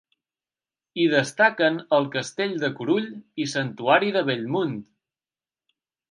Hi 0.99 1.03
destaquen 1.09 1.75
el 1.97 2.07
Castell 2.15 2.55
de 2.63 2.69
Curull 2.79 3.05
i 3.43 3.47
Santuari 3.51 4.09
de 4.15 4.23
Bellmunt. 4.31 4.73